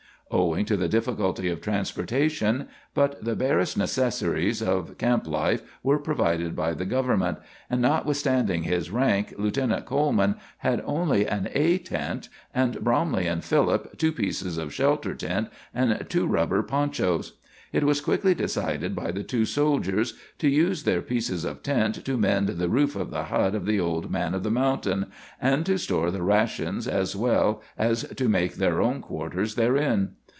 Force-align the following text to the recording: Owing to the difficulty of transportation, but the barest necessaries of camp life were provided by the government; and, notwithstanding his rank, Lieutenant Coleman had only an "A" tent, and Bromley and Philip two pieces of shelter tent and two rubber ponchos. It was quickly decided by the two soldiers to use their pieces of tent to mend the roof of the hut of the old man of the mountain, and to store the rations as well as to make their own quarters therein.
Owing 0.33 0.63
to 0.67 0.77
the 0.77 0.87
difficulty 0.87 1.49
of 1.49 1.59
transportation, 1.59 2.69
but 2.93 3.21
the 3.21 3.35
barest 3.35 3.77
necessaries 3.77 4.61
of 4.61 4.97
camp 4.97 5.27
life 5.27 5.61
were 5.83 5.99
provided 5.99 6.55
by 6.55 6.73
the 6.73 6.85
government; 6.85 7.37
and, 7.69 7.81
notwithstanding 7.81 8.63
his 8.63 8.91
rank, 8.91 9.33
Lieutenant 9.37 9.85
Coleman 9.85 10.35
had 10.59 10.81
only 10.85 11.27
an 11.27 11.49
"A" 11.53 11.79
tent, 11.79 12.29
and 12.55 12.81
Bromley 12.81 13.27
and 13.27 13.43
Philip 13.43 13.97
two 13.97 14.13
pieces 14.13 14.57
of 14.57 14.73
shelter 14.73 15.13
tent 15.15 15.49
and 15.73 16.05
two 16.07 16.25
rubber 16.25 16.63
ponchos. 16.63 17.33
It 17.73 17.83
was 17.85 17.99
quickly 18.01 18.33
decided 18.33 18.95
by 18.95 19.11
the 19.11 19.23
two 19.23 19.45
soldiers 19.45 20.13
to 20.39 20.49
use 20.49 20.83
their 20.83 21.01
pieces 21.01 21.43
of 21.45 21.61
tent 21.63 22.03
to 22.05 22.17
mend 22.17 22.47
the 22.49 22.67
roof 22.69 22.95
of 22.97 23.11
the 23.11 23.23
hut 23.25 23.53
of 23.55 23.65
the 23.65 23.79
old 23.81 24.09
man 24.11 24.33
of 24.33 24.43
the 24.43 24.51
mountain, 24.51 25.07
and 25.41 25.65
to 25.65 25.77
store 25.77 26.09
the 26.11 26.23
rations 26.23 26.85
as 26.87 27.15
well 27.17 27.61
as 27.77 28.03
to 28.15 28.27
make 28.29 28.55
their 28.55 28.81
own 28.81 29.01
quarters 29.01 29.55
therein. 29.55 30.11